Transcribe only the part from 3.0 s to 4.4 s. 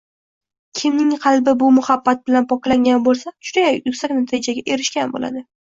bo‘lsa juda yuksak